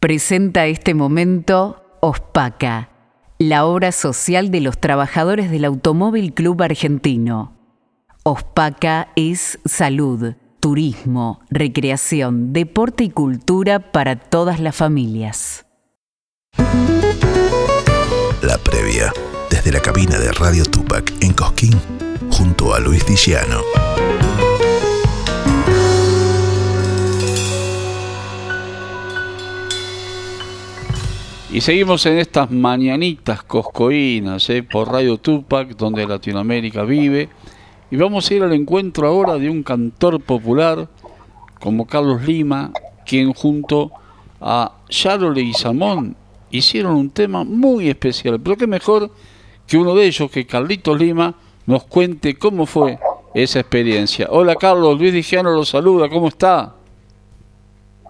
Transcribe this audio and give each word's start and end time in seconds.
Presenta 0.00 0.64
este 0.64 0.94
momento 0.94 1.84
OSPACA, 2.00 2.88
la 3.38 3.66
obra 3.66 3.92
social 3.92 4.50
de 4.50 4.62
los 4.62 4.78
trabajadores 4.78 5.50
del 5.50 5.66
Automóvil 5.66 6.32
Club 6.32 6.62
Argentino. 6.62 7.52
OSPACA 8.22 9.08
es 9.14 9.58
salud, 9.66 10.36
turismo, 10.58 11.40
recreación, 11.50 12.54
deporte 12.54 13.04
y 13.04 13.10
cultura 13.10 13.92
para 13.92 14.16
todas 14.16 14.58
las 14.58 14.74
familias. 14.74 15.66
La 18.40 18.56
previa, 18.56 19.12
desde 19.50 19.70
la 19.70 19.80
cabina 19.80 20.18
de 20.18 20.32
Radio 20.32 20.64
Tupac 20.64 21.12
en 21.20 21.34
Cosquín, 21.34 21.78
junto 22.30 22.72
a 22.72 22.80
Luis 22.80 23.04
Diciano. 23.04 23.60
Y 31.52 31.62
seguimos 31.62 32.06
en 32.06 32.18
estas 32.18 32.48
mañanitas 32.52 33.42
coscoínas 33.42 34.48
¿eh? 34.50 34.62
por 34.62 34.86
Radio 34.88 35.18
Tupac, 35.18 35.76
donde 35.76 36.06
Latinoamérica 36.06 36.84
vive. 36.84 37.28
Y 37.90 37.96
vamos 37.96 38.30
a 38.30 38.34
ir 38.34 38.44
al 38.44 38.52
encuentro 38.52 39.08
ahora 39.08 39.34
de 39.34 39.50
un 39.50 39.64
cantor 39.64 40.20
popular 40.20 40.86
como 41.58 41.88
Carlos 41.88 42.22
Lima, 42.22 42.70
quien 43.04 43.32
junto 43.32 43.90
a 44.40 44.76
Charole 44.88 45.42
y 45.42 45.52
Samón 45.52 46.14
hicieron 46.52 46.94
un 46.94 47.10
tema 47.10 47.42
muy 47.42 47.88
especial. 47.88 48.40
Pero 48.40 48.56
qué 48.56 48.68
mejor 48.68 49.10
que 49.66 49.76
uno 49.76 49.96
de 49.96 50.06
ellos, 50.06 50.30
que 50.30 50.46
Carlitos 50.46 50.96
Lima, 50.96 51.34
nos 51.66 51.82
cuente 51.82 52.38
cómo 52.38 52.64
fue 52.64 52.96
esa 53.34 53.58
experiencia. 53.58 54.28
Hola 54.30 54.54
Carlos, 54.54 54.96
Luis 54.96 55.12
Digiano 55.12 55.50
lo 55.50 55.64
saluda, 55.64 56.08
¿cómo 56.08 56.28
está? 56.28 56.76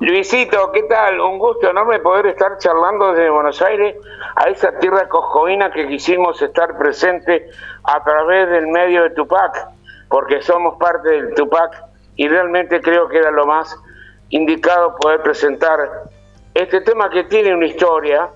Luisito, 0.01 0.73
¿qué 0.73 0.85
tal? 0.85 1.21
Un 1.21 1.39
gusto 1.39 1.69
enorme 1.69 1.99
poder 1.99 2.29
estar 2.29 2.57
charlando 2.57 3.13
desde 3.13 3.29
Buenos 3.29 3.61
Aires 3.61 3.97
a 4.35 4.49
esa 4.49 4.79
tierra 4.79 5.07
coscoína 5.11 5.71
que 5.71 5.87
quisimos 5.87 6.41
estar 6.41 6.79
presente 6.79 7.51
a 7.85 8.03
través 8.03 8.49
del 8.49 8.69
medio 8.69 9.03
de 9.03 9.11
Tupac, 9.11 9.69
porque 10.09 10.41
somos 10.41 10.79
parte 10.79 11.11
del 11.11 11.35
Tupac 11.35 11.85
y 12.17 12.29
realmente 12.29 12.81
creo 12.81 13.11
que 13.11 13.19
era 13.19 13.31
lo 13.31 13.45
más 13.45 13.79
indicado 14.31 14.97
poder 14.97 15.21
presentar 15.21 15.79
este 16.55 16.81
tema 16.81 17.11
que 17.11 17.25
tiene 17.25 17.55
una 17.55 17.67
historia, 17.67 18.31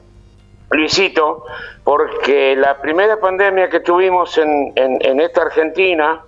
Luisito, 0.68 1.46
porque 1.82 2.56
la 2.56 2.76
primera 2.76 3.18
pandemia 3.18 3.70
que 3.70 3.80
tuvimos 3.80 4.36
en, 4.36 4.74
en 4.76 5.18
esta 5.18 5.40
Argentina, 5.40 6.20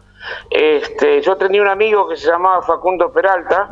este, 0.48 1.20
yo 1.20 1.36
tenía 1.36 1.60
un 1.60 1.68
amigo 1.68 2.08
que 2.08 2.16
se 2.16 2.26
llamaba 2.26 2.62
Facundo 2.62 3.12
Peralta, 3.12 3.68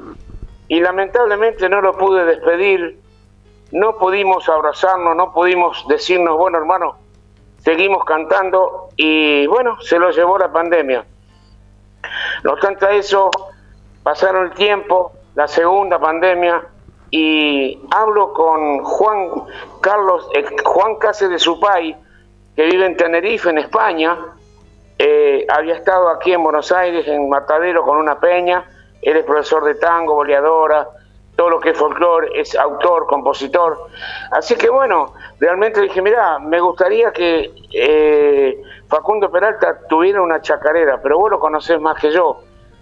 y 0.69 0.81
lamentablemente 0.81 1.69
no 1.69 1.81
lo 1.81 1.97
pude 1.97 2.25
despedir, 2.25 2.99
no 3.73 3.97
pudimos 3.97 4.49
abrazarnos, 4.49 5.17
no 5.17 5.33
pudimos 5.33 5.85
decirnos, 5.89 6.37
bueno 6.37 6.59
hermano, 6.59 6.97
seguimos 7.59 8.05
cantando 8.05 8.89
y 8.97 9.47
bueno, 9.47 9.81
se 9.81 9.99
lo 9.99 10.11
llevó 10.11 10.39
la 10.39 10.53
pandemia. 10.53 11.05
No 12.43 12.53
obstante 12.53 12.99
eso, 12.99 13.31
pasaron 14.03 14.47
el 14.47 14.53
tiempo, 14.53 15.13
la 15.35 15.49
segunda 15.49 15.99
pandemia, 15.99 16.63
y 17.11 17.81
hablo 17.91 18.33
con 18.33 18.83
Juan 18.83 19.31
Carlos, 19.81 20.29
Juan 20.65 20.97
Cáceres 20.97 21.33
de 21.33 21.39
Supay, 21.39 21.97
que 22.57 22.65
vive 22.65 22.87
en 22.87 22.97
Tenerife, 22.97 23.51
en 23.51 23.59
España, 23.59 24.19
eh, 24.99 25.47
había 25.49 25.75
estado 25.75 26.09
aquí 26.09 26.33
en 26.33 26.43
Buenos 26.43 26.71
Aires, 26.71 27.07
en 27.09 27.29
Matadero, 27.29 27.83
con 27.85 27.97
una 27.97 28.19
peña, 28.21 28.65
él 29.05 29.17
es 29.19 29.25
profesor 29.25 29.65
de 29.65 29.75
tango, 29.77 30.15
boleadora, 30.15 30.89
todo 31.37 31.51
lo 31.51 31.61
que 31.61 31.71
es 31.71 31.79
folclore, 31.79 32.29
es 32.35 32.55
autor, 32.55 33.07
compositor. 33.07 33.89
Así 34.31 34.55
que 34.57 34.69
bueno, 34.69 35.15
realmente 35.41 35.81
dije, 35.81 36.01
mira, 36.01 36.39
me 36.39 36.61
gustaría 36.61 37.13
que 37.13 37.53
eh, 37.73 38.63
Facundo 38.89 39.31
Peralta 39.31 39.81
tuviera 39.89 40.23
una 40.23 40.41
chacarera, 40.41 41.01
pero 41.03 41.19
vos 41.19 41.31
lo 41.31 41.41
conocés 41.41 41.81
más 41.81 42.01
que 42.01 42.13
yo. 42.13 42.41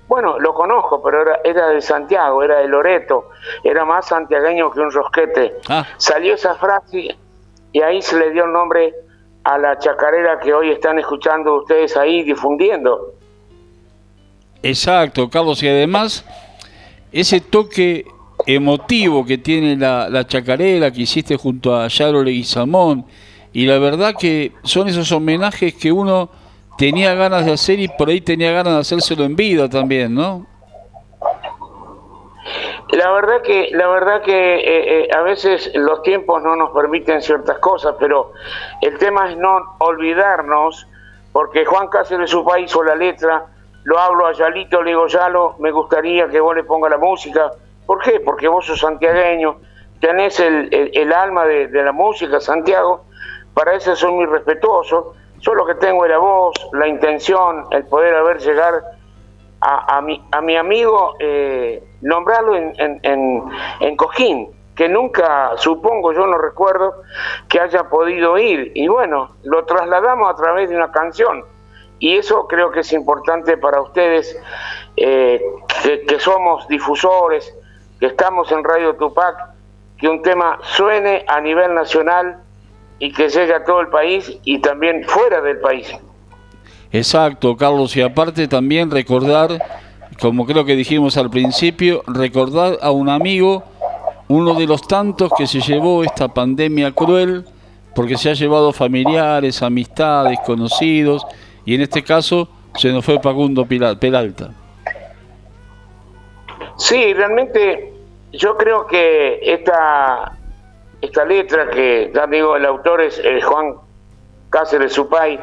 Bueno, 0.08 0.38
lo 0.38 0.52
conozco, 0.52 1.02
pero 1.02 1.24
era, 1.42 1.68
de 1.68 1.80
Santiago, 1.80 2.42
era 2.42 2.58
de 2.58 2.68
Loreto, 2.68 3.30
era 3.64 3.84
más 3.84 4.08
santiagueño 4.08 4.70
que 4.70 4.80
un 4.80 4.90
rosquete. 4.90 5.56
Ah. 5.70 5.86
Salió 5.96 6.34
esa 6.34 6.54
frase 6.54 7.16
y 7.72 7.80
ahí 7.80 8.02
se 8.02 8.18
le 8.18 8.30
dio 8.30 8.44
el 8.44 8.52
nombre 8.52 8.94
a 9.44 9.56
la 9.56 9.78
chacarera 9.78 10.38
que 10.38 10.52
hoy 10.52 10.70
están 10.70 10.98
escuchando 10.98 11.54
ustedes 11.54 11.96
ahí 11.96 12.22
difundiendo. 12.24 13.14
Exacto, 14.62 15.28
Carlos, 15.28 15.62
y 15.62 15.68
además 15.68 16.24
ese 17.12 17.40
toque 17.40 18.06
emotivo 18.46 19.24
que 19.24 19.38
tiene 19.38 19.76
la, 19.76 20.08
la 20.08 20.26
chacarera 20.26 20.90
que 20.90 21.02
hiciste 21.02 21.36
junto 21.36 21.76
a 21.76 21.88
Yaro 21.88 22.22
Leguizamón, 22.22 23.04
y 23.52 23.66
la 23.66 23.78
verdad 23.78 24.14
que 24.18 24.52
son 24.62 24.88
esos 24.88 25.10
homenajes 25.12 25.74
que 25.74 25.92
uno 25.92 26.30
tenía 26.78 27.14
ganas 27.14 27.44
de 27.44 27.52
hacer 27.52 27.78
y 27.80 27.88
por 27.88 28.08
ahí 28.08 28.20
tenía 28.20 28.52
ganas 28.52 28.74
de 28.74 28.80
hacérselo 28.80 29.24
en 29.24 29.36
vida 29.36 29.68
también, 29.68 30.14
¿no? 30.14 30.46
La 32.90 33.10
verdad 33.10 33.40
que, 33.42 33.70
la 33.72 33.88
verdad 33.88 34.22
que 34.22 34.56
eh, 34.56 35.04
eh, 35.04 35.08
a 35.16 35.22
veces 35.22 35.70
los 35.74 36.02
tiempos 36.02 36.42
no 36.42 36.56
nos 36.56 36.72
permiten 36.72 37.22
ciertas 37.22 37.58
cosas, 37.58 37.94
pero 37.98 38.32
el 38.82 38.98
tema 38.98 39.30
es 39.30 39.36
no 39.38 39.76
olvidarnos, 39.78 40.86
porque 41.32 41.64
Juan 41.64 41.88
Cáceres 41.88 42.30
su 42.30 42.44
país 42.44 42.70
hizo 42.70 42.82
la 42.82 42.94
letra, 42.94 43.46
lo 43.84 43.98
hablo 43.98 44.26
a 44.26 44.32
Yalito, 44.32 44.82
le 44.82 44.90
digo, 44.90 45.06
Yalo, 45.06 45.56
me 45.58 45.70
gustaría 45.70 46.28
que 46.28 46.40
vos 46.40 46.54
le 46.54 46.64
ponga 46.64 46.88
la 46.88 46.98
música. 46.98 47.50
¿Por 47.86 48.00
qué? 48.00 48.20
Porque 48.20 48.46
vos 48.46 48.64
sos 48.64 48.78
santiagueño, 48.78 49.56
tenés 50.00 50.38
el, 50.40 51.12
alma 51.12 51.44
de, 51.44 51.68
la 51.82 51.92
música, 51.92 52.40
Santiago, 52.40 53.04
para 53.54 53.74
eso 53.74 53.96
soy 53.96 54.12
muy 54.12 54.26
respetuoso. 54.26 55.14
Yo 55.40 55.54
lo 55.54 55.66
que 55.66 55.74
tengo 55.74 56.06
la 56.06 56.18
voz, 56.18 56.54
la 56.72 56.86
intención, 56.86 57.66
el 57.72 57.84
poder 57.86 58.14
haber 58.14 58.38
llegar 58.38 58.82
a, 59.60 60.00
mi, 60.00 60.24
a 60.30 60.40
mi 60.40 60.56
amigo, 60.56 61.14
eh, 61.18 61.82
nombrarlo 62.00 62.56
en, 62.56 62.72
en, 62.78 63.44
en, 63.80 63.96
Cojín, 63.96 64.48
que 64.74 64.88
nunca, 64.88 65.52
supongo, 65.56 66.12
yo 66.12 66.26
no 66.26 66.38
recuerdo 66.38 67.02
que 67.48 67.60
haya 67.60 67.88
podido 67.88 68.38
ir. 68.38 68.72
Y 68.74 68.86
bueno, 68.88 69.36
lo 69.42 69.64
trasladamos 69.64 70.32
a 70.32 70.36
través 70.36 70.70
de 70.70 70.76
una 70.76 70.90
canción 70.90 71.44
y 72.02 72.16
eso 72.16 72.48
creo 72.48 72.72
que 72.72 72.80
es 72.80 72.92
importante 72.92 73.56
para 73.56 73.80
ustedes, 73.80 74.36
eh, 74.96 75.40
que, 76.08 76.18
somos 76.18 76.66
difusores, 76.66 77.54
que 78.00 78.06
estamos 78.06 78.50
en 78.50 78.64
Radio 78.64 78.96
Tupac, 78.96 79.36
que 79.98 80.08
un 80.08 80.20
tema 80.20 80.58
suene 80.62 81.24
a 81.28 81.40
nivel 81.40 81.72
nacional 81.72 82.38
y 82.98 83.12
que 83.12 83.28
llegue 83.28 83.54
a 83.54 83.62
todo 83.62 83.80
el 83.80 83.86
país 83.86 84.36
y 84.42 84.58
también 84.58 85.04
fuera 85.04 85.40
del 85.42 85.60
país. 85.60 85.94
Exacto, 86.90 87.56
Carlos, 87.56 87.94
y 87.96 88.02
aparte 88.02 88.48
también 88.48 88.90
recordar, 88.90 89.62
como 90.20 90.44
creo 90.44 90.64
que 90.64 90.74
dijimos 90.74 91.16
al 91.16 91.30
principio, 91.30 92.02
recordar 92.08 92.78
a 92.82 92.90
un 92.90 93.10
amigo, 93.10 93.62
uno 94.26 94.54
de 94.54 94.66
los 94.66 94.82
tantos 94.88 95.30
que 95.38 95.46
se 95.46 95.60
llevó 95.60 96.02
esta 96.02 96.26
pandemia 96.26 96.90
cruel, 96.90 97.44
porque 97.94 98.16
se 98.16 98.30
ha 98.30 98.34
llevado 98.34 98.72
familiares, 98.72 99.62
amistades, 99.62 100.40
conocidos, 100.44 101.24
y 101.64 101.74
en 101.74 101.82
este 101.82 102.02
caso 102.02 102.48
se 102.76 102.92
nos 102.92 103.04
fue 103.04 103.20
Facundo 103.20 103.66
Peralta. 103.66 104.50
Sí, 106.76 107.12
realmente 107.14 107.92
yo 108.32 108.56
creo 108.56 108.86
que 108.86 109.40
esta, 109.42 110.32
esta 111.00 111.24
letra 111.24 111.68
que 111.68 112.10
ya 112.14 112.26
digo 112.26 112.56
el 112.56 112.64
autor 112.64 113.02
es 113.02 113.20
Juan 113.44 113.74
Cáceres 114.50 114.92
Supay 114.92 115.40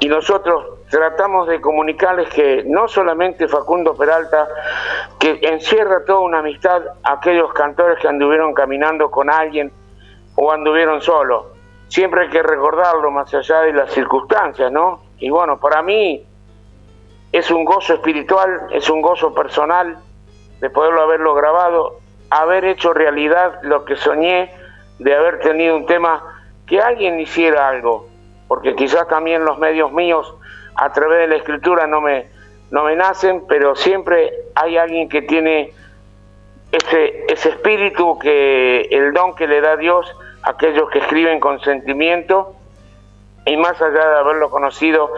y 0.00 0.08
nosotros 0.08 0.76
tratamos 0.88 1.48
de 1.48 1.60
comunicarles 1.60 2.28
que 2.30 2.62
no 2.64 2.86
solamente 2.88 3.48
Facundo 3.48 3.94
Peralta, 3.94 4.48
que 5.18 5.40
encierra 5.42 6.04
toda 6.04 6.20
una 6.20 6.38
amistad 6.38 6.82
a 7.02 7.14
aquellos 7.14 7.52
cantores 7.52 7.98
que 7.98 8.08
anduvieron 8.08 8.54
caminando 8.54 9.10
con 9.10 9.30
alguien 9.30 9.72
o 10.36 10.52
anduvieron 10.52 11.00
solos. 11.00 11.46
Siempre 11.88 12.22
hay 12.22 12.30
que 12.30 12.42
recordarlo 12.42 13.10
más 13.10 13.32
allá 13.34 13.62
de 13.62 13.72
las 13.72 13.92
circunstancias, 13.92 14.70
¿no? 14.70 15.05
Y 15.18 15.30
bueno, 15.30 15.58
para 15.58 15.82
mí 15.82 16.24
es 17.32 17.50
un 17.50 17.64
gozo 17.64 17.94
espiritual, 17.94 18.68
es 18.72 18.88
un 18.90 19.02
gozo 19.02 19.34
personal 19.34 19.98
de 20.60 20.70
poderlo 20.70 21.02
haberlo 21.02 21.34
grabado, 21.34 21.98
haber 22.30 22.64
hecho 22.64 22.92
realidad 22.92 23.60
lo 23.62 23.84
que 23.84 23.96
soñé, 23.96 24.50
de 24.98 25.14
haber 25.14 25.40
tenido 25.40 25.76
un 25.76 25.86
tema, 25.86 26.22
que 26.66 26.80
alguien 26.80 27.20
hiciera 27.20 27.68
algo, 27.68 28.08
porque 28.48 28.74
quizás 28.74 29.06
también 29.08 29.44
los 29.44 29.58
medios 29.58 29.92
míos 29.92 30.34
a 30.74 30.92
través 30.92 31.20
de 31.20 31.28
la 31.28 31.36
escritura 31.36 31.86
no 31.86 32.00
me, 32.00 32.26
no 32.70 32.84
me 32.84 32.96
nacen, 32.96 33.44
pero 33.46 33.76
siempre 33.76 34.32
hay 34.54 34.76
alguien 34.76 35.08
que 35.08 35.22
tiene 35.22 35.72
ese, 36.72 37.24
ese 37.28 37.50
espíritu, 37.50 38.18
que 38.18 38.82
el 38.90 39.12
don 39.12 39.34
que 39.34 39.46
le 39.46 39.60
da 39.60 39.76
Dios 39.76 40.10
a 40.42 40.50
aquellos 40.50 40.90
que 40.90 40.98
escriben 40.98 41.38
con 41.38 41.60
sentimiento 41.60 42.55
y 43.46 43.56
más 43.56 43.80
allá 43.80 44.08
de 44.08 44.18
haberlo 44.18 44.50
conocido 44.50 45.12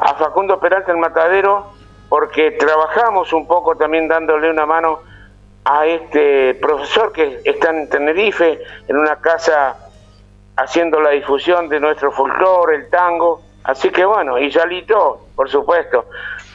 a 0.00 0.14
Facundo 0.14 0.58
Peralta 0.58 0.92
el 0.92 0.98
Matadero, 0.98 1.72
porque 2.08 2.52
trabajamos 2.52 3.32
un 3.34 3.46
poco 3.46 3.76
también 3.76 4.08
dándole 4.08 4.50
una 4.50 4.64
mano 4.64 5.00
a 5.64 5.84
este 5.84 6.54
profesor 6.54 7.12
que 7.12 7.40
está 7.44 7.70
en 7.70 7.88
Tenerife, 7.88 8.60
en 8.88 8.96
una 8.96 9.16
casa 9.16 9.76
haciendo 10.56 11.00
la 11.00 11.10
difusión 11.10 11.68
de 11.68 11.78
nuestro 11.78 12.10
folclore, 12.12 12.76
el 12.76 12.88
tango. 12.88 13.42
Así 13.64 13.90
que 13.90 14.06
bueno, 14.06 14.38
y 14.38 14.48
Yalito, 14.48 15.26
por 15.34 15.50
supuesto, 15.50 16.06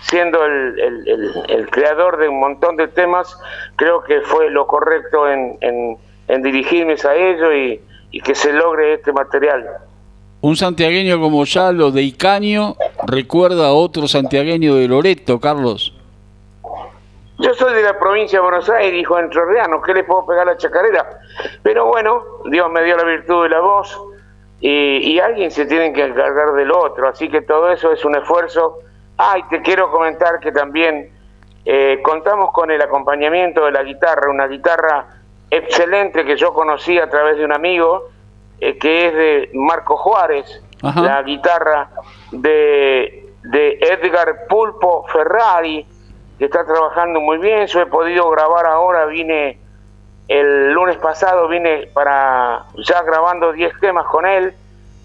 siendo 0.02 0.44
el, 0.44 1.68
creador 1.70 2.18
de 2.18 2.30
un 2.30 2.40
montón 2.40 2.78
de 2.78 2.88
temas, 2.88 3.38
creo 3.76 4.02
que 4.02 4.22
fue 4.22 4.50
lo 4.50 4.66
correcto 4.66 5.30
en, 5.30 5.98
dirigirme 6.42 6.96
a 7.04 7.14
ello 7.14 7.54
y 7.54 8.22
que 8.22 8.34
se 8.34 8.54
logre 8.54 8.94
este 8.94 9.12
material. 9.12 9.68
Un 10.42 10.56
santiagueño 10.56 11.20
como 11.20 11.46
Yalo 11.46 11.92
de 11.92 12.02
Icaño 12.02 12.76
recuerda 13.06 13.68
a 13.68 13.74
otro 13.74 14.08
santiagueño 14.08 14.74
de 14.74 14.88
Loreto, 14.88 15.40
Carlos. 15.40 15.94
Yo 17.38 17.54
soy 17.54 17.76
de 17.76 17.84
la 17.84 18.00
provincia 18.00 18.40
de 18.40 18.44
Buenos 18.44 18.68
Aires, 18.68 19.00
hijo 19.00 19.18
de 19.18 19.24
Entrerriano, 19.24 19.80
¿qué 19.84 19.94
le 19.94 20.04
puedo 20.04 20.26
pegar 20.26 20.48
a 20.48 20.54
la 20.54 20.58
chacarera? 20.58 21.08
Pero 21.62 21.86
bueno, 21.86 22.24
Dios 22.50 22.72
me 22.72 22.84
dio 22.84 22.98
la 22.98 23.04
virtud 23.04 23.44
de 23.44 23.50
la 23.50 23.60
voz 23.60 23.96
y, 24.60 25.20
alguien 25.20 25.52
se 25.52 25.68
tiene 25.68 25.94
que 25.94 26.06
encargar 26.06 26.54
del 26.54 26.72
otro, 26.72 27.08
así 27.08 27.30
que 27.30 27.42
todo 27.42 27.72
eso 27.72 27.92
es 27.92 28.04
un 28.04 28.16
esfuerzo. 28.16 28.80
Ah, 29.20 29.38
y 29.38 29.44
te 29.44 29.62
quiero 29.62 29.92
comentar 29.92 30.40
que 30.40 30.52
también 30.52 31.12
eh, 31.66 32.00
contamos 32.04 32.52
con 32.52 32.72
el 32.72 32.82
acompañamiento 32.82 33.66
de 33.66 33.72
la 33.74 33.84
guitarra, 33.84 34.32
una 34.32 34.48
guitarra 34.48 35.06
excelente 35.52 36.26
que 36.26 36.36
yo 36.36 36.52
conocí 36.52 36.98
a 36.98 37.08
través 37.10 37.38
de 37.38 37.46
un 37.46 37.54
amigo, 37.54 38.10
eh, 38.62 38.78
que 38.78 39.08
es 39.08 39.14
de 39.14 39.50
Marco 39.54 39.98
Juárez, 39.98 40.64
la 40.82 41.24
guitarra 41.24 41.90
de, 42.32 43.34
de 43.44 43.80
Edgar 43.82 44.46
Pulpo 44.48 45.06
Ferrari, 45.08 45.86
que 46.38 46.46
está 46.46 46.64
trabajando 46.64 47.20
muy 47.20 47.40
bien. 47.40 47.66
Yo 47.66 47.82
he 47.82 47.88
podido 47.88 48.30
grabar 48.30 48.68
ahora, 48.68 49.06
vine 49.06 49.60
el 50.28 50.72
lunes 50.72 50.98
pasado, 50.98 51.48
vine 51.48 51.90
para 51.92 52.66
ya 52.78 53.02
grabando 53.02 53.52
10 53.52 53.80
temas 53.80 54.06
con 54.06 54.28
él. 54.28 54.54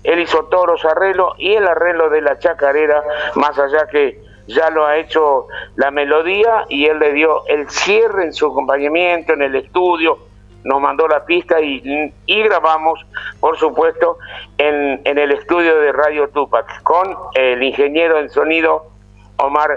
Él 0.04 0.20
hizo 0.20 0.44
todos 0.44 0.66
los 0.66 0.84
arreglos 0.84 1.32
y 1.38 1.54
el 1.54 1.66
arreglo 1.66 2.10
de 2.10 2.20
la 2.20 2.38
chacarera, 2.38 3.02
más 3.36 3.58
allá 3.58 3.86
que 3.88 4.20
ya 4.46 4.68
lo 4.68 4.86
ha 4.86 4.98
hecho 4.98 5.46
la 5.76 5.90
melodía 5.90 6.66
y 6.68 6.86
él 6.86 6.98
le 6.98 7.12
dio 7.12 7.46
el 7.48 7.68
cierre 7.70 8.24
en 8.24 8.32
su 8.32 8.46
acompañamiento, 8.46 9.32
en 9.32 9.42
el 9.42 9.56
estudio, 9.56 10.18
nos 10.66 10.80
mandó 10.80 11.06
la 11.06 11.24
pista 11.24 11.60
y, 11.60 12.12
y 12.26 12.42
grabamos, 12.42 12.98
por 13.40 13.56
supuesto, 13.56 14.18
en, 14.58 15.00
en, 15.04 15.18
el 15.18 15.30
estudio 15.30 15.78
de 15.78 15.92
Radio 15.92 16.28
Tupac 16.28 16.82
con 16.82 17.14
el 17.34 17.62
ingeniero 17.62 18.18
en 18.18 18.28
sonido 18.28 18.86
Omar 19.36 19.70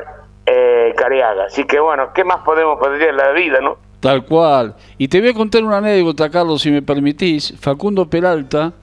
eh, 0.47 0.93
Careaga. 0.97 1.45
Así 1.45 1.63
que 1.65 1.79
bueno, 1.79 2.11
¿qué 2.13 2.23
más 2.23 2.39
podemos 2.39 2.79
pedir 2.79 3.09
en 3.09 3.17
la 3.17 3.31
vida, 3.31 3.61
no? 3.61 3.77
Tal 3.99 4.25
cual. 4.25 4.75
Y 4.97 5.07
te 5.07 5.19
voy 5.19 5.29
a 5.29 5.33
contar 5.33 5.63
una 5.63 5.77
anécdota, 5.77 6.29
Carlos, 6.29 6.63
si 6.63 6.71
me 6.71 6.81
permitís. 6.81 7.53
Facundo 7.59 8.09
Peralta 8.09 8.73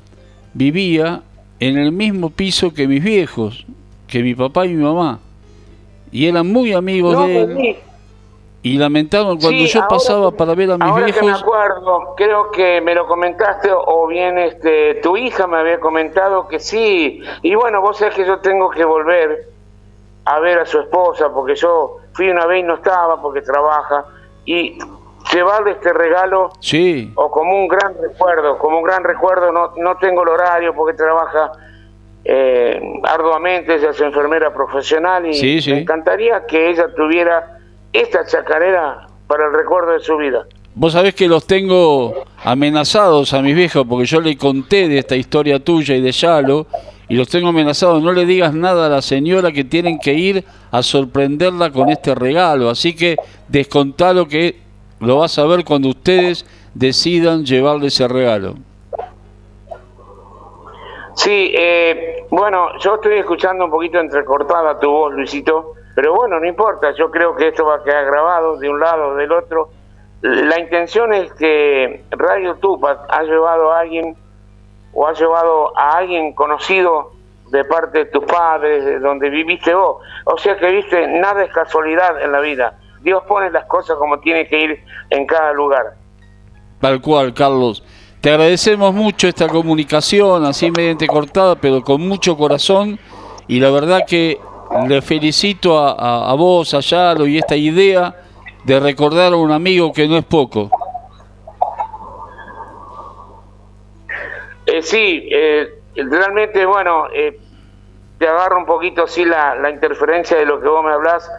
vivía 0.54 1.22
en 1.58 1.76
el 1.76 1.90
mismo 1.90 2.30
piso 2.30 2.72
que 2.72 2.86
mis 2.86 3.02
viejos, 3.02 3.66
que 4.06 4.22
mi 4.22 4.34
papá 4.34 4.66
y 4.66 4.74
mi 4.74 4.82
mamá. 4.84 5.18
Y 6.12 6.26
eran 6.26 6.52
muy 6.52 6.72
amigos 6.72 7.26
de 7.26 7.42
él. 7.42 7.76
Y 8.66 8.78
lamentaron 8.78 9.38
cuando 9.38 9.64
yo 9.64 9.88
pasaba 9.88 10.32
para 10.32 10.54
ver 10.54 10.72
a 10.72 10.76
mis 10.76 10.88
ahora 10.88 11.04
viejos. 11.04 11.20
Que 11.20 11.26
me 11.26 11.32
acuerdo, 11.32 12.14
creo 12.16 12.50
que 12.50 12.80
me 12.80 12.96
lo 12.96 13.06
comentaste 13.06 13.70
o 13.72 14.08
bien 14.08 14.38
este 14.38 14.96
tu 14.96 15.16
hija 15.16 15.46
me 15.46 15.58
había 15.58 15.78
comentado 15.78 16.48
que 16.48 16.58
sí. 16.58 17.22
Y 17.42 17.54
bueno, 17.54 17.80
vos 17.80 17.98
sabés 17.98 18.16
que 18.16 18.26
yo 18.26 18.38
tengo 18.40 18.68
que 18.70 18.84
volver 18.84 19.48
a 20.24 20.40
ver 20.40 20.58
a 20.58 20.66
su 20.66 20.80
esposa, 20.80 21.32
porque 21.32 21.54
yo 21.54 21.98
fui 22.12 22.28
una 22.28 22.44
vez 22.46 22.60
y 22.60 22.62
no 22.64 22.74
estaba 22.74 23.22
porque 23.22 23.40
trabaja, 23.42 24.04
y 24.44 24.76
llevarle 25.32 25.72
este 25.72 25.92
regalo, 25.92 26.50
sí. 26.58 27.12
o 27.14 27.30
como 27.30 27.54
un 27.54 27.68
gran 27.68 27.94
recuerdo, 28.00 28.58
como 28.58 28.78
un 28.78 28.84
gran 28.84 29.04
recuerdo, 29.04 29.52
no, 29.52 29.74
no 29.76 29.96
tengo 29.98 30.24
el 30.24 30.28
horario 30.30 30.74
porque 30.74 30.96
trabaja 30.96 31.52
eh, 32.24 32.80
arduamente, 33.04 33.76
ella 33.76 33.90
es 33.90 34.00
enfermera 34.00 34.52
profesional 34.52 35.24
y 35.32 35.62
me 35.68 35.78
encantaría 35.78 36.44
que 36.44 36.70
ella 36.70 36.92
tuviera 36.92 37.55
esta 37.92 38.24
chacarera 38.26 39.06
para 39.26 39.46
el 39.46 39.52
recuerdo 39.52 39.92
de 39.92 40.00
su 40.00 40.16
vida. 40.16 40.46
Vos 40.74 40.92
sabés 40.92 41.14
que 41.14 41.26
los 41.26 41.46
tengo 41.46 42.24
amenazados 42.44 43.32
a 43.32 43.40
mis 43.40 43.56
viejos 43.56 43.86
porque 43.88 44.04
yo 44.04 44.20
le 44.20 44.36
conté 44.36 44.88
de 44.88 44.98
esta 44.98 45.16
historia 45.16 45.58
tuya 45.58 45.96
y 45.96 46.02
de 46.02 46.12
Yalo 46.12 46.66
y 47.08 47.16
los 47.16 47.28
tengo 47.28 47.48
amenazados. 47.48 48.02
No 48.02 48.12
le 48.12 48.26
digas 48.26 48.52
nada 48.52 48.86
a 48.86 48.88
la 48.90 49.02
señora 49.02 49.52
que 49.52 49.64
tienen 49.64 49.98
que 49.98 50.12
ir 50.12 50.44
a 50.70 50.82
sorprenderla 50.82 51.70
con 51.70 51.88
este 51.88 52.14
regalo. 52.14 52.68
Así 52.68 52.94
que 52.94 53.16
descontalo 53.48 54.28
que 54.28 54.60
lo 55.00 55.18
vas 55.18 55.38
a 55.38 55.46
ver 55.46 55.64
cuando 55.64 55.88
ustedes 55.88 56.44
decidan 56.74 57.44
llevarle 57.44 57.86
ese 57.86 58.06
regalo. 58.06 58.56
Sí, 61.14 61.52
eh, 61.56 62.26
bueno, 62.30 62.78
yo 62.80 62.96
estoy 62.96 63.14
escuchando 63.14 63.64
un 63.64 63.70
poquito 63.70 63.98
entrecortada 63.98 64.78
tu 64.78 64.90
voz, 64.90 65.14
Luisito, 65.14 65.75
pero 65.96 66.14
bueno, 66.14 66.38
no 66.38 66.46
importa, 66.46 66.93
yo 66.93 67.10
creo 67.10 67.34
que 67.34 67.48
esto 67.48 67.64
va 67.64 67.76
a 67.76 67.82
quedar 67.82 68.04
grabado 68.04 68.58
de 68.58 68.69
un 68.69 68.78
lado 68.78 69.08
o 69.08 69.14
del 69.14 69.32
otro. 69.32 69.70
La 70.20 70.60
intención 70.60 71.14
es 71.14 71.32
que 71.32 72.04
Radio 72.10 72.56
Tupac 72.56 73.06
ha 73.08 73.22
llevado 73.22 73.72
a 73.72 73.81
alguien 73.81 74.14
o 74.93 75.06
has 75.06 75.19
llevado 75.19 75.72
a 75.75 75.96
alguien 75.96 76.34
conocido 76.34 77.12
de 77.50 77.64
parte 77.64 78.00
de 78.00 78.04
tus 78.06 78.26
padres, 78.26 78.84
de 78.84 78.98
donde 78.98 79.31
viviste 79.31 79.72
vos. 79.72 80.02
O 80.26 80.37
sea 80.37 80.58
que 80.58 80.70
viste, 80.70 81.08
nada 81.08 81.43
es 81.43 81.50
casualidad 81.54 82.22
en 82.22 82.31
la 82.31 82.40
vida. 82.40 82.78
Dios 83.00 83.22
pone 83.26 83.50
las 83.50 83.64
cosas 83.64 83.96
como 83.96 84.20
tiene 84.20 84.46
que 84.49 84.60
ir 84.60 84.84
en 85.08 85.26
cada 85.26 85.54
lugar. 85.54 85.94
Tal 86.78 87.00
cual, 87.00 87.32
Carlos. 87.32 87.82
Te 88.20 88.28
agradecemos 88.28 88.92
mucho 88.92 89.28
esta 89.28 89.49
comunicación, 89.49 90.44
así 90.44 90.70
mediante 90.70 91.06
cortada, 91.06 91.54
pero 91.54 91.81
con 91.81 92.06
mucho 92.06 92.37
corazón. 92.37 92.99
Y 93.49 93.60
la 93.60 93.70
verdad 93.70 94.00
que 94.06 94.38
le 94.86 95.02
felicito 95.02 95.78
a, 95.78 96.30
a 96.30 96.34
vos, 96.34 96.74
a 96.74 96.80
Yalo, 96.80 97.26
y 97.26 97.38
esta 97.38 97.56
idea 97.56 98.14
de 98.64 98.80
recordar 98.80 99.32
a 99.32 99.36
un 99.36 99.52
amigo 99.52 99.92
que 99.92 100.08
no 100.08 100.16
es 100.16 100.24
poco. 100.24 100.70
Eh, 104.66 104.82
sí, 104.82 105.28
eh, 105.30 105.80
realmente, 105.94 106.66
bueno, 106.66 107.06
eh, 107.14 107.38
te 108.18 108.26
agarro 108.26 108.58
un 108.58 108.66
poquito 108.66 109.06
sí 109.06 109.24
la, 109.24 109.54
la 109.54 109.70
interferencia 109.70 110.36
de 110.36 110.44
lo 110.44 110.60
que 110.60 110.68
vos 110.68 110.84
me 110.84 110.92
hablas, 110.92 111.30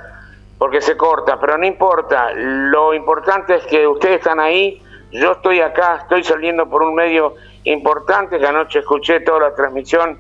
porque 0.58 0.80
se 0.82 0.96
corta, 0.96 1.40
pero 1.40 1.58
no 1.58 1.66
importa. 1.66 2.32
Lo 2.34 2.94
importante 2.94 3.56
es 3.56 3.66
que 3.66 3.86
ustedes 3.86 4.20
están 4.20 4.40
ahí, 4.40 4.82
yo 5.12 5.34
estoy 5.34 5.60
acá, 5.60 6.00
estoy 6.02 6.24
saliendo 6.24 6.70
por 6.70 6.82
un 6.82 6.96
medio 6.96 7.36
importante, 7.66 8.40
que 8.40 8.48
anoche 8.48 8.80
escuché 8.80 9.20
toda 9.20 9.50
la 9.50 9.56
transmisión 9.56 10.18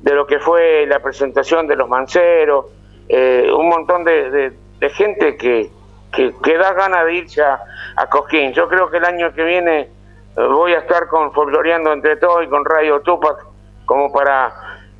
de 0.00 0.14
lo 0.14 0.26
que 0.26 0.38
fue 0.38 0.86
la 0.86 1.00
presentación 1.00 1.66
de 1.66 1.76
los 1.76 1.88
manceros, 1.88 2.66
un 3.08 3.68
montón 3.68 4.04
de, 4.04 4.52
gente 4.92 5.36
que, 5.36 5.70
que, 6.12 6.58
da 6.58 6.72
ganas 6.72 7.06
de 7.06 7.14
irse 7.14 7.42
a, 7.42 7.60
a. 7.96 8.08
Yo 8.52 8.68
creo 8.68 8.90
que 8.90 8.96
el 8.96 9.04
año 9.04 9.32
que 9.32 9.44
viene 9.44 9.90
voy 10.36 10.74
a 10.74 10.80
estar 10.80 11.08
con 11.08 11.32
Folcloreando 11.32 11.92
entre 11.92 12.16
todos 12.16 12.44
y 12.44 12.48
con 12.48 12.64
Radio 12.64 13.00
Tupac 13.00 13.38
como 13.86 14.12
para, 14.12 14.52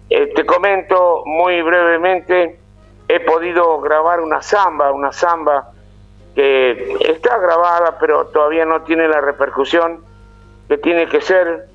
eh, 0.09 0.33
te 0.35 0.47
comento 0.47 1.23
muy 1.27 1.61
brevemente, 1.61 2.59
he 3.09 3.21
podido 3.21 3.81
grabar 3.81 4.21
una 4.21 4.41
samba, 4.41 4.93
una 4.93 5.13
samba 5.13 5.73
que 6.35 6.97
está 7.01 7.39
grabada 7.39 7.99
pero 7.99 8.27
todavía 8.27 8.65
no 8.65 8.83
tiene 8.83 9.09
la 9.09 9.21
repercusión 9.21 10.01
que 10.69 10.79
tiene 10.79 11.09
que 11.09 11.21
ser 11.21 11.69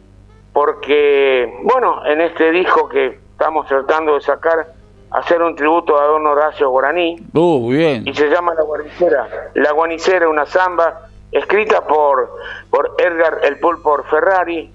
porque, 0.53 1.59
bueno, 1.63 2.05
en 2.05 2.21
este 2.21 2.51
disco 2.51 2.89
que 2.89 3.19
estamos 3.31 3.67
tratando 3.67 4.15
de 4.15 4.21
sacar, 4.21 4.67
hacer 5.11 5.41
un 5.41 5.55
tributo 5.55 5.99
a 5.99 6.05
don 6.05 6.25
Horacio 6.27 6.69
Guaraní. 6.69 7.17
Uh, 7.33 7.69
bien. 7.69 8.07
Y 8.07 8.13
se 8.13 8.29
llama 8.29 8.53
La 8.53 8.63
Guanicera. 8.63 9.27
La 9.55 9.71
Guanicera, 9.71 10.27
una 10.29 10.45
samba 10.45 11.07
escrita 11.31 11.85
por, 11.85 12.29
por 12.69 12.95
Edgar 12.97 13.39
El 13.43 13.59
por 13.59 14.05
Ferrari, 14.07 14.71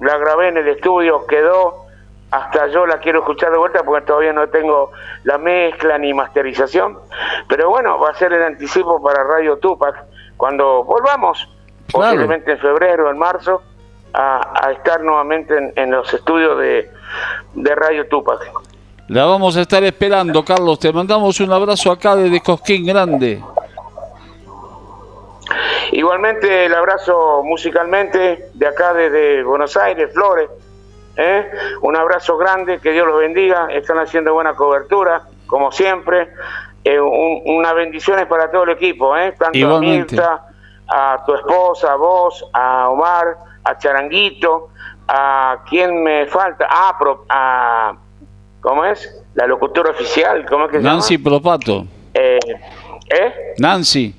la 0.00 0.16
grabé 0.16 0.48
en 0.48 0.56
el 0.56 0.68
estudio, 0.68 1.26
quedó, 1.26 1.84
hasta 2.30 2.66
yo 2.68 2.86
la 2.86 2.98
quiero 2.98 3.20
escuchar 3.20 3.52
de 3.52 3.58
vuelta 3.58 3.82
porque 3.84 4.06
todavía 4.06 4.32
no 4.32 4.48
tengo 4.48 4.90
la 5.24 5.38
mezcla 5.38 5.98
ni 5.98 6.12
masterización, 6.12 6.98
pero 7.48 7.68
bueno, 7.68 7.98
va 7.98 8.10
a 8.10 8.14
ser 8.14 8.32
el 8.32 8.42
anticipo 8.42 9.00
para 9.02 9.22
Radio 9.22 9.58
Tupac 9.58 9.94
cuando 10.36 10.82
volvamos, 10.84 11.48
posiblemente 11.92 12.52
en 12.52 12.58
febrero, 12.58 13.10
en 13.10 13.18
marzo, 13.18 13.62
a, 14.14 14.70
estar 14.70 15.02
nuevamente 15.02 15.72
en, 15.74 15.90
los 15.90 16.12
estudios 16.14 16.58
de, 16.58 16.90
de 17.54 17.74
Radio 17.74 18.06
Tupac. 18.08 18.40
La 19.08 19.26
vamos 19.26 19.56
a 19.56 19.62
estar 19.62 19.82
esperando, 19.84 20.44
Carlos. 20.44 20.78
Te 20.78 20.92
mandamos 20.92 21.38
un 21.40 21.52
abrazo 21.52 21.90
acá 21.90 22.16
desde 22.16 22.40
Cosquín 22.40 22.86
Grande. 22.86 23.42
Igualmente 25.92 26.66
el 26.66 26.74
abrazo 26.74 27.42
musicalmente 27.44 28.50
de 28.54 28.66
acá 28.66 28.94
desde 28.94 29.42
Buenos 29.42 29.76
Aires, 29.76 30.12
Flores. 30.14 30.48
¿eh? 31.16 31.50
Un 31.82 31.96
abrazo 31.96 32.36
grande, 32.36 32.78
que 32.80 32.92
Dios 32.92 33.06
los 33.06 33.18
bendiga. 33.18 33.68
Están 33.70 33.98
haciendo 33.98 34.32
buena 34.32 34.54
cobertura, 34.54 35.22
como 35.46 35.70
siempre. 35.70 36.30
Eh, 36.82 37.00
unas 37.00 37.74
bendiciones 37.74 38.26
para 38.26 38.50
todo 38.50 38.64
el 38.64 38.70
equipo, 38.70 39.16
¿eh? 39.16 39.34
tanto 39.38 39.76
a 39.76 39.80
Mirta 39.80 40.46
a 40.86 41.22
tu 41.24 41.34
esposa, 41.34 41.92
a 41.92 41.96
vos, 41.96 42.44
a 42.52 42.90
Omar, 42.90 43.36
a 43.64 43.78
Charanguito, 43.78 44.68
a 45.08 45.58
quién 45.68 46.02
me 46.02 46.26
falta, 46.26 46.66
ah, 46.68 46.96
a, 47.28 47.96
¿cómo 48.60 48.84
es? 48.84 49.22
La 49.34 49.46
locutora 49.46 49.90
oficial, 49.90 50.46
¿cómo 50.48 50.66
es 50.66 50.70
que 50.70 50.76
se 50.78 50.84
Nancy 50.84 51.18
Propato. 51.18 51.86
Eh, 52.12 52.38
¿Eh? 53.10 53.54
Nancy. 53.58 54.14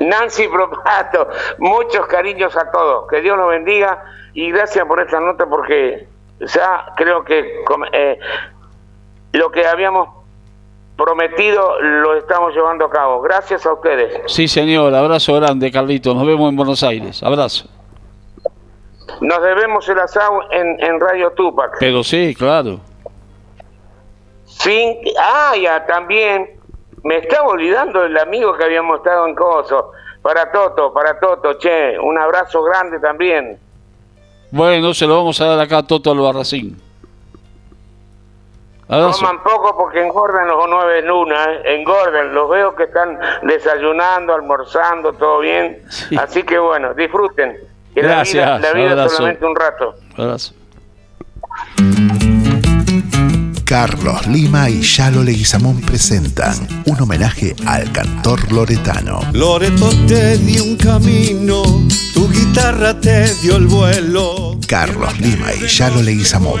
Nancy 0.00 0.46
Propato, 0.48 1.28
muchos 1.58 2.06
cariños 2.06 2.56
a 2.56 2.70
todos, 2.70 3.08
que 3.08 3.20
Dios 3.20 3.36
los 3.36 3.48
bendiga 3.48 4.04
y 4.34 4.50
gracias 4.52 4.86
por 4.86 5.00
esta 5.00 5.18
nota 5.18 5.46
porque 5.46 6.06
ya 6.40 6.92
creo 6.96 7.24
que 7.24 7.64
eh, 7.92 8.18
lo 9.32 9.50
que 9.50 9.66
habíamos 9.66 10.17
prometido 10.98 11.80
lo 11.80 12.16
estamos 12.16 12.52
llevando 12.52 12.84
a 12.84 12.90
cabo. 12.90 13.22
Gracias 13.22 13.64
a 13.64 13.72
ustedes. 13.72 14.20
Sí, 14.26 14.48
señor, 14.48 14.92
abrazo 14.94 15.34
grande, 15.34 15.70
Carlito, 15.70 16.12
nos 16.12 16.26
vemos 16.26 16.50
en 16.50 16.56
Buenos 16.56 16.82
Aires, 16.82 17.22
abrazo. 17.22 17.66
Nos 19.20 19.42
debemos 19.42 19.88
el 19.88 19.98
asado 20.00 20.40
en, 20.50 20.82
en 20.82 21.00
Radio 21.00 21.30
Tupac. 21.30 21.76
Pero 21.78 22.02
sí, 22.02 22.34
claro. 22.34 22.80
Sin, 24.44 24.96
ah, 25.18 25.54
ya 25.60 25.86
también 25.86 26.58
me 27.04 27.18
estaba 27.18 27.48
olvidando 27.48 28.04
el 28.04 28.18
amigo 28.18 28.56
que 28.56 28.64
habíamos 28.64 28.98
estado 28.98 29.26
en 29.26 29.34
Coso. 29.34 29.92
Para 30.20 30.50
Toto, 30.50 30.92
para 30.92 31.18
Toto, 31.18 31.54
che, 31.58 31.96
un 31.98 32.18
abrazo 32.18 32.62
grande 32.64 32.98
también. 32.98 33.58
Bueno, 34.50 34.92
se 34.92 35.06
lo 35.06 35.16
vamos 35.16 35.40
a 35.40 35.46
dar 35.46 35.60
acá 35.60 35.78
a 35.78 35.86
Toto 35.86 36.10
Albarracín. 36.10 36.87
Coman 38.88 39.42
poco 39.42 39.76
porque 39.76 40.02
engordan 40.02 40.48
los 40.48 40.66
nueve 40.68 41.02
lunas, 41.02 41.46
¿eh? 41.46 41.74
engordan. 41.74 42.34
Los 42.34 42.48
veo 42.48 42.74
que 42.74 42.84
están 42.84 43.18
desayunando, 43.42 44.34
almorzando, 44.34 45.12
todo 45.12 45.40
bien. 45.40 45.82
Así 46.18 46.42
que 46.42 46.58
bueno, 46.58 46.94
disfruten. 46.94 47.58
Gracias. 47.94 48.60
La 48.60 48.72
vida, 48.72 49.04
es 49.04 49.12
solamente 49.12 49.44
un 49.44 49.56
rato. 49.56 49.94
Abrazo. 50.16 50.54
Carlos 53.68 54.26
Lima 54.26 54.70
y 54.70 54.80
Yalo 54.80 55.22
Leguizamón 55.22 55.82
presentan 55.82 56.54
un 56.86 57.02
homenaje 57.02 57.54
al 57.66 57.92
cantor 57.92 58.50
loretano. 58.50 59.20
Loreto 59.34 59.90
te 60.06 60.38
dio 60.38 60.64
un 60.64 60.78
camino, 60.78 61.62
tu 62.14 62.30
guitarra 62.30 62.98
te 62.98 63.30
dio 63.42 63.56
el 63.56 63.66
vuelo. 63.66 64.56
Carlos 64.66 65.20
Lima 65.20 65.52
y 65.52 65.66
Yalo 65.66 66.00
Leguizamón, 66.00 66.60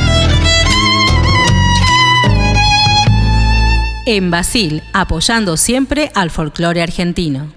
En 4.07 4.31
Basil, 4.31 4.81
apoyando 4.93 5.57
siempre 5.57 6.11
al 6.15 6.31
folclore 6.31 6.81
argentino. 6.81 7.53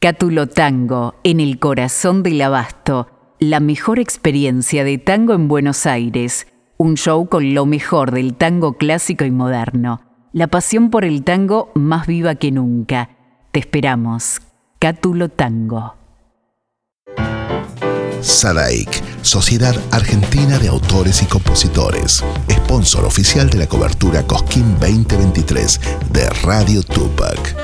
Cátulo 0.00 0.48
Tango, 0.48 1.14
en 1.22 1.38
el 1.38 1.60
corazón 1.60 2.24
del 2.24 2.42
abasto, 2.42 3.08
la 3.38 3.60
mejor 3.60 4.00
experiencia 4.00 4.82
de 4.82 4.98
tango 4.98 5.32
en 5.34 5.46
Buenos 5.46 5.86
Aires, 5.86 6.48
un 6.76 6.96
show 6.96 7.28
con 7.28 7.54
lo 7.54 7.66
mejor 7.66 8.10
del 8.10 8.34
tango 8.34 8.78
clásico 8.78 9.24
y 9.24 9.30
moderno, 9.30 10.00
la 10.32 10.48
pasión 10.48 10.90
por 10.90 11.04
el 11.04 11.22
tango 11.22 11.70
más 11.74 12.08
viva 12.08 12.34
que 12.34 12.50
nunca. 12.50 13.10
Te 13.52 13.60
esperamos, 13.60 14.40
Cátulo 14.80 15.28
Tango. 15.28 15.94
Sadaik, 18.22 19.02
Sociedad 19.22 19.76
Argentina 19.92 20.58
de 20.58 20.66
Autores 20.66 21.22
y 21.22 21.26
Compositores, 21.26 22.24
sponsor 22.66 23.04
oficial 23.04 23.48
de 23.48 23.58
la 23.58 23.68
cobertura 23.68 24.26
Cosquín 24.26 24.76
2023 24.80 25.80
de 26.10 26.28
Radio 26.42 26.82
Tupac. 26.82 27.54